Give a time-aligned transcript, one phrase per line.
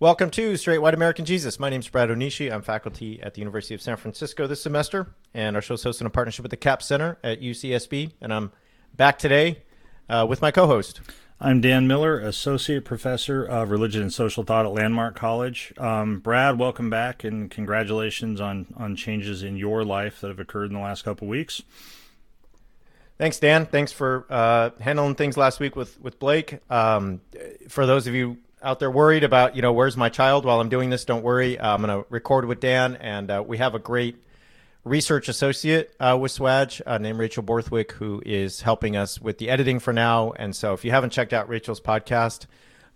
[0.00, 1.58] Welcome to Straight White American Jesus.
[1.58, 2.52] My name is Brad Onishi.
[2.52, 6.02] I'm faculty at the University of San Francisco this semester, and our show is hosted
[6.02, 8.12] in partnership with the Capps Center at UCSB.
[8.20, 8.52] And I'm
[8.94, 9.64] back today
[10.08, 11.00] uh, with my co-host.
[11.40, 15.72] I'm Dan Miller, Associate Professor of Religion and Social Thought at Landmark College.
[15.78, 20.66] Um, Brad, welcome back, and congratulations on on changes in your life that have occurred
[20.66, 21.60] in the last couple weeks.
[23.18, 23.66] Thanks, Dan.
[23.66, 26.60] Thanks for uh, handling things last week with with Blake.
[26.70, 27.20] Um,
[27.68, 30.68] for those of you out there worried about, you know, where's my child while I'm
[30.68, 31.58] doing this, don't worry.
[31.58, 34.16] Uh, I'm going to record with Dan, and uh, we have a great
[34.84, 39.50] research associate uh, with Swag uh, named Rachel Borthwick, who is helping us with the
[39.50, 40.32] editing for now.
[40.32, 42.46] And so if you haven't checked out Rachel's podcast,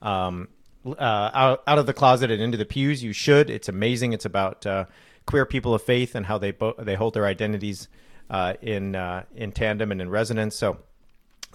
[0.00, 0.48] um,
[0.84, 3.50] uh, out, out of the closet and into the pews, you should.
[3.50, 4.12] It's amazing.
[4.12, 4.86] It's about uh,
[5.26, 7.88] queer people of faith and how they bo- they hold their identities
[8.62, 8.96] in
[9.36, 10.56] in tandem and in resonance.
[10.56, 10.78] So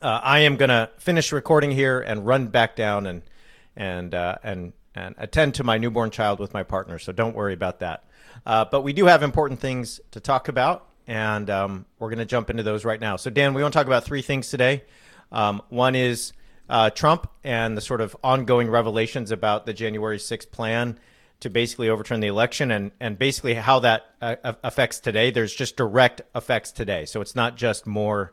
[0.00, 3.22] I am to finish recording here and run back down and–
[3.76, 6.98] and uh, and and attend to my newborn child with my partner.
[6.98, 8.04] So don't worry about that.
[8.44, 12.24] Uh, but we do have important things to talk about, and um, we're going to
[12.24, 13.16] jump into those right now.
[13.16, 14.84] So Dan, we want to talk about three things today.
[15.30, 16.32] Um, one is
[16.68, 20.98] uh, Trump and the sort of ongoing revelations about the January 6th plan
[21.40, 25.30] to basically overturn the election and, and basically how that uh, affects today.
[25.30, 27.04] There's just direct effects today.
[27.04, 28.32] So it's not just more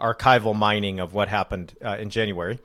[0.00, 2.58] archival mining of what happened uh, in January.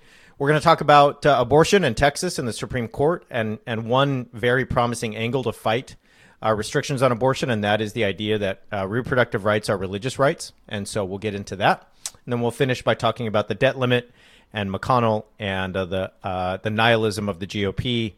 [0.44, 3.86] We're going to talk about uh, abortion in Texas and the Supreme Court and, and
[3.86, 5.96] one very promising angle to fight
[6.44, 10.20] uh, restrictions on abortion, and that is the idea that uh, reproductive rights are religious
[10.20, 10.52] rights.
[10.68, 11.88] And so we'll get into that.
[12.26, 14.12] And then we'll finish by talking about the debt limit
[14.52, 18.12] and McConnell and uh, the, uh, the nihilism of the GOP.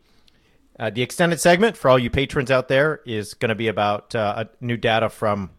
[0.79, 4.15] Uh, the extended segment for all you patrons out there is going to be about
[4.61, 5.51] new data from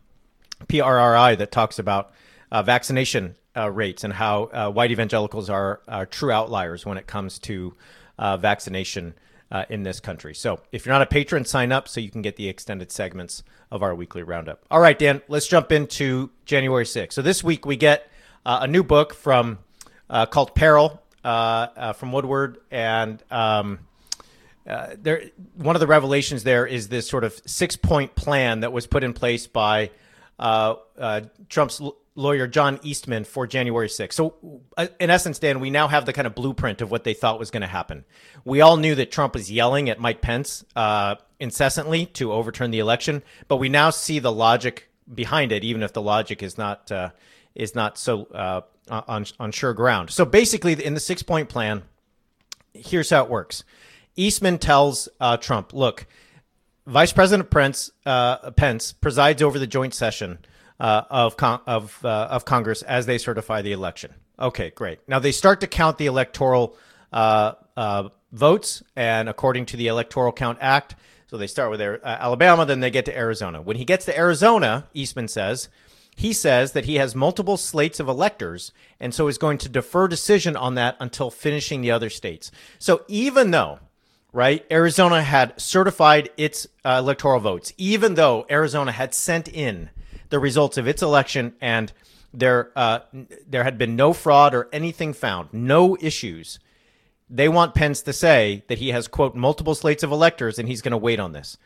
[0.66, 2.10] PRRI that talks about
[2.50, 7.38] vaccination uh, rates and how uh, white evangelicals are, are, true outliers when it comes
[7.38, 7.74] to
[8.18, 9.14] uh, vaccination
[9.50, 10.34] uh, in this country.
[10.34, 13.42] So if you're not a patron, sign up so you can get the extended segments
[13.70, 14.64] of our weekly roundup.
[14.70, 17.12] All right, Dan, let's jump into January 6th.
[17.12, 18.10] So this week we get
[18.44, 19.58] uh, a new book from
[20.08, 23.22] called Peril from Woodward and.
[23.30, 23.80] Um,
[24.66, 25.22] uh, there,
[25.54, 29.12] one of the revelations there is this sort of six-point plan that was put in
[29.12, 29.90] place by
[30.38, 31.80] uh, uh, Trump's
[32.16, 34.14] lawyer John Eastman for January 6th.
[34.14, 37.14] So, uh, in essence, Dan, we now have the kind of blueprint of what they
[37.14, 38.04] thought was going to happen.
[38.44, 42.78] We all knew that Trump was yelling at Mike Pence uh, incessantly to overturn the
[42.80, 46.90] election, but we now see the logic behind it, even if the logic is not
[46.90, 47.10] uh,
[47.54, 50.10] is not so uh, on on sure ground.
[50.10, 51.82] So, basically, in the six point plan,
[52.72, 53.62] here's how it works.
[54.16, 56.06] Eastman tells uh, Trump, "Look."
[56.88, 60.38] Vice President Pence, uh, Pence presides over the joint session
[60.80, 64.14] uh, of con- of uh, of Congress as they certify the election.
[64.38, 65.00] Okay, great.
[65.08, 66.76] Now they start to count the electoral
[67.12, 70.96] uh, uh votes, and according to the Electoral Count Act,
[71.28, 73.62] so they start with uh, Alabama, then they get to Arizona.
[73.62, 75.68] When he gets to Arizona, Eastman says.
[76.18, 80.08] He says that he has multiple slates of electors and so is going to defer
[80.08, 82.50] decision on that until finishing the other states.
[82.78, 83.80] So even though
[84.36, 84.66] right?
[84.70, 89.88] Arizona had certified its uh, electoral votes, even though Arizona had sent in
[90.28, 91.92] the results of its election, and
[92.32, 93.00] there uh,
[93.46, 96.58] there had been no fraud or anything found, no issues.
[97.28, 100.82] They want Pence to say that he has quote multiple slates of electors and he's
[100.82, 101.56] going to wait on this.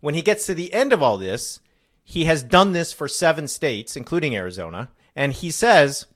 [0.00, 1.60] When he gets to the end of all this,
[2.02, 6.06] he has done this for seven states, including Arizona, and he says,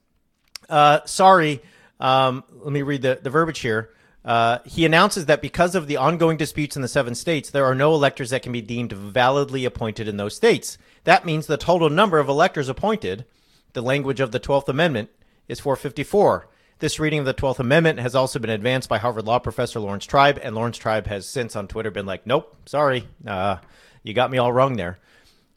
[0.69, 1.63] uh, "Sorry."
[1.99, 3.91] Um, let me read the, the verbiage here.
[4.27, 7.77] Uh, he announces that because of the ongoing disputes in the seven states, there are
[7.77, 10.77] no electors that can be deemed validly appointed in those states.
[11.05, 13.25] That means the total number of electors appointed,
[13.73, 15.11] the language of the 12th Amendment,
[15.47, 16.49] is 454.
[16.81, 20.05] This reading of the 12th Amendment has also been advanced by Harvard Law professor Laurence
[20.05, 23.59] Tribe, and Laurence Tribe has since on Twitter been like, nope, sorry, uh,
[24.03, 24.99] you got me all wrong there.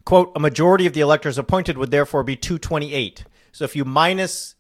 [0.06, 3.26] Quote, a majority of the electors appointed would therefore be 228.
[3.52, 4.56] So if you minus,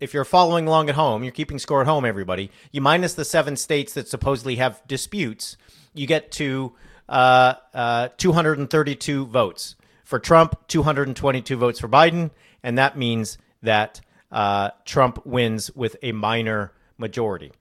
[0.00, 3.24] if you're following along at home, you're keeping score at home, everybody, you minus the
[3.24, 5.56] seven states that supposedly have disputes,
[5.94, 6.72] you get to
[7.08, 12.30] uh, uh, 232 votes for Trump, 222 votes for Biden,
[12.62, 14.00] and that means that
[14.32, 17.52] uh, Trump wins with a minor majority.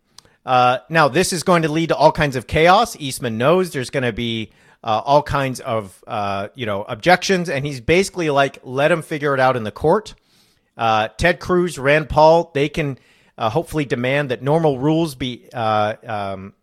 [0.45, 2.95] Uh, now, this is going to lead to all kinds of chaos.
[3.00, 4.51] Eastman knows there's going to be
[4.83, 9.33] uh, all kinds of uh, you know objections, and he's basically like, let him figure
[9.33, 10.15] it out in the court.
[10.79, 12.97] Uh, Ted Cruz, Rand Paul, they can
[13.37, 16.53] uh, hopefully demand that normal rules be uh, um,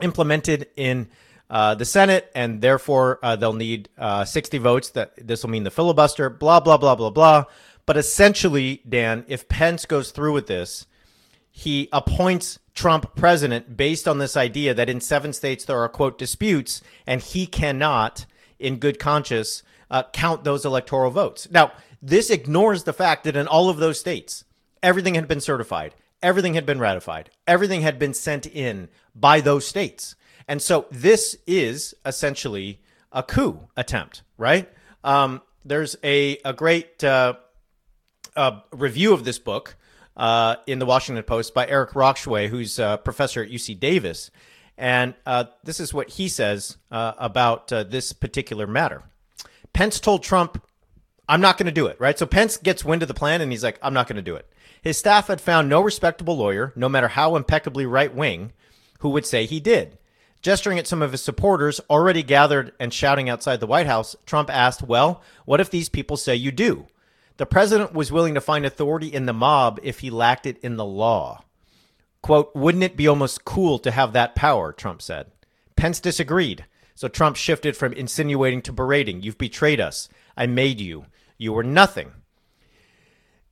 [0.00, 1.08] implemented in
[1.50, 4.88] uh, the Senate, and therefore uh, they'll need uh, 60 votes.
[4.90, 6.30] That this will mean the filibuster.
[6.30, 7.44] Blah blah blah blah blah.
[7.84, 10.86] But essentially, Dan, if Pence goes through with this,
[11.50, 16.16] he appoints Trump president based on this idea that in seven states there are quote
[16.16, 18.24] disputes, and he cannot,
[18.58, 19.62] in good conscience,
[20.12, 21.50] count those electoral votes.
[21.50, 24.44] Now, this ignores the fact that in all of those states,
[24.82, 29.66] everything had been certified, everything had been ratified, everything had been sent in by those
[29.66, 30.14] states.
[30.46, 32.80] And so this is essentially
[33.12, 34.68] a coup attempt, right?
[35.04, 37.34] Um, there's a, a great uh,
[38.36, 39.76] uh, review of this book
[40.16, 44.30] uh, in the Washington Post by Eric Rauchway, who's a professor at UC Davis.
[44.76, 49.02] And uh, this is what he says uh, about uh, this particular matter.
[49.72, 50.62] Pence told Trump,
[51.28, 52.18] I'm not going to do it, right?
[52.18, 54.36] So Pence gets wind of the plan and he's like, I'm not going to do
[54.36, 54.50] it.
[54.82, 58.52] His staff had found no respectable lawyer, no matter how impeccably right wing,
[59.00, 59.98] who would say he did.
[60.40, 64.48] Gesturing at some of his supporters already gathered and shouting outside the White House, Trump
[64.48, 66.86] asked, Well, what if these people say you do?
[67.38, 70.76] The president was willing to find authority in the mob if he lacked it in
[70.76, 71.44] the law.
[72.22, 74.72] Quote, wouldn't it be almost cool to have that power?
[74.72, 75.30] Trump said.
[75.76, 76.64] Pence disagreed.
[76.94, 79.22] So Trump shifted from insinuating to berating.
[79.22, 80.08] You've betrayed us.
[80.36, 81.06] I made you.
[81.38, 82.12] You were nothing.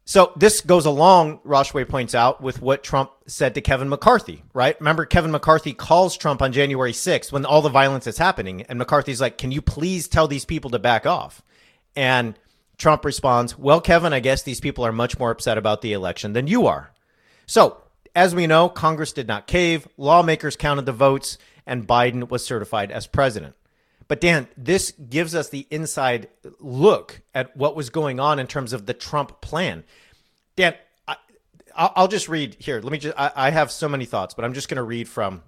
[0.08, 4.78] So this goes along, Rauchway points out, with what Trump said to Kevin McCarthy, right?
[4.80, 8.62] Remember, Kevin McCarthy calls Trump on January 6th when all the violence is happening.
[8.62, 11.42] And McCarthy's like, Can you please tell these people to back off?
[11.96, 12.38] And
[12.78, 16.34] Trump responds, Well, Kevin, I guess these people are much more upset about the election
[16.34, 16.92] than you are.
[17.46, 17.82] So,
[18.14, 21.36] as we know, Congress did not cave, lawmakers counted the votes,
[21.66, 23.56] and Biden was certified as president.
[24.08, 26.28] But Dan, this gives us the inside
[26.60, 29.84] look at what was going on in terms of the Trump plan.
[30.54, 30.74] Dan,
[31.76, 32.80] I, will just read here.
[32.80, 33.18] Let me just.
[33.18, 35.42] I, I, have so many thoughts, but I'm just going to read from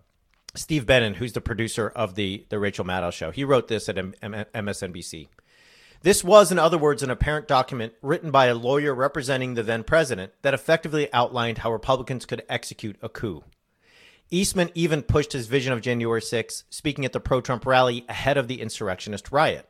[0.54, 3.30] Steve Benen, who's the producer of the the Rachel Maddow show.
[3.30, 5.28] He wrote this at M- M- MSNBC.
[6.02, 9.82] This was, in other words, an apparent document written by a lawyer representing the then
[9.82, 13.42] president that effectively outlined how Republicans could execute a coup.
[14.30, 18.36] Eastman even pushed his vision of January 6, speaking at the pro Trump rally ahead
[18.36, 19.66] of the insurrectionist riot.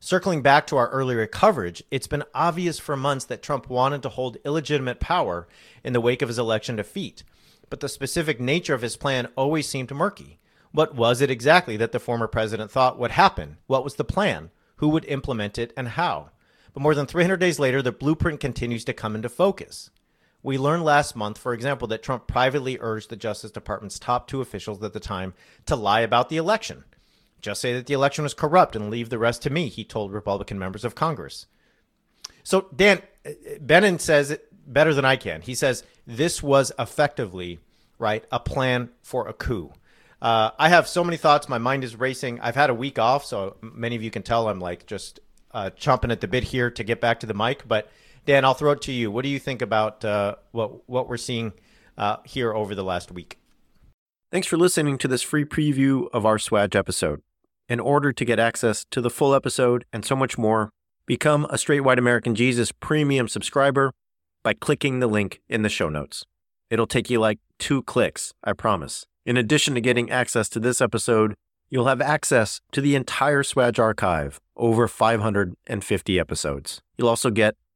[0.00, 4.10] Circling back to our earlier coverage, it's been obvious for months that Trump wanted to
[4.10, 5.48] hold illegitimate power
[5.82, 7.22] in the wake of his election defeat,
[7.70, 10.38] but the specific nature of his plan always seemed murky.
[10.72, 13.56] What was it exactly that the former president thought would happen?
[13.66, 14.50] What was the plan?
[14.76, 16.30] Who would implement it and how?
[16.74, 19.90] But more than 300 days later, the blueprint continues to come into focus.
[20.42, 24.40] We learned last month, for example, that Trump privately urged the Justice Department's top two
[24.40, 25.34] officials at the time
[25.66, 26.84] to lie about the election.
[27.40, 30.12] Just say that the election was corrupt and leave the rest to me, he told
[30.12, 31.46] Republican members of Congress.
[32.42, 33.02] So, Dan,
[33.60, 35.42] Benen says it better than I can.
[35.42, 37.58] He says this was effectively,
[37.98, 39.72] right, a plan for a coup.
[40.22, 41.48] Uh, I have so many thoughts.
[41.48, 42.40] My mind is racing.
[42.40, 45.20] I've had a week off, so many of you can tell I'm like just
[45.52, 47.66] uh, chomping at the bit here to get back to the mic.
[47.66, 47.90] But
[48.26, 49.10] Dan, I'll throw it to you.
[49.10, 51.52] What do you think about uh, what what we're seeing
[51.96, 53.38] uh, here over the last week?
[54.30, 57.22] Thanks for listening to this free preview of our Swag episode.
[57.68, 60.70] In order to get access to the full episode and so much more,
[61.06, 63.92] become a Straight White American Jesus premium subscriber
[64.42, 66.24] by clicking the link in the show notes.
[66.70, 69.06] It'll take you like two clicks, I promise.
[69.26, 71.34] In addition to getting access to this episode,
[71.68, 76.80] you'll have access to the entire Swag archive, over 550 episodes.
[76.96, 77.56] You'll also get